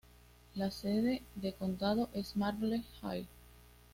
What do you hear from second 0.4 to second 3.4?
La sede de condado es Marble Hill.